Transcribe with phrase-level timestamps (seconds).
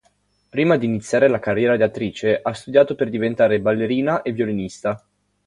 [0.49, 5.05] Prima di iniziare la carriera di attrice, ha studiato per diventare ballerina e violinista.